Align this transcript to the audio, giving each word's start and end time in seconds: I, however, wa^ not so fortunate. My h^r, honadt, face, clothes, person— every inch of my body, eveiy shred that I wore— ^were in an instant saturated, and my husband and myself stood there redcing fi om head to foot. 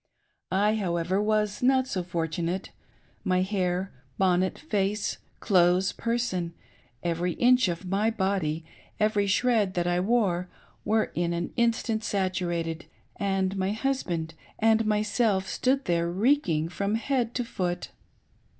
I, 0.55 0.77
however, 0.77 1.19
wa^ 1.19 1.61
not 1.61 1.87
so 1.87 2.01
fortunate. 2.01 2.71
My 3.23 3.43
h^r, 3.43 3.89
honadt, 4.19 4.57
face, 4.57 5.19
clothes, 5.39 5.91
person— 5.91 6.55
every 7.03 7.33
inch 7.33 7.67
of 7.67 7.85
my 7.85 8.09
body, 8.09 8.65
eveiy 8.99 9.27
shred 9.29 9.75
that 9.75 9.85
I 9.85 9.99
wore— 9.99 10.49
^were 10.87 11.11
in 11.13 11.33
an 11.33 11.53
instant 11.55 12.03
saturated, 12.03 12.85
and 13.17 13.55
my 13.55 13.73
husband 13.73 14.33
and 14.57 14.87
myself 14.87 15.47
stood 15.47 15.85
there 15.85 16.11
redcing 16.11 16.71
fi 16.71 16.83
om 16.85 16.95
head 16.95 17.35
to 17.35 17.43
foot. 17.43 17.89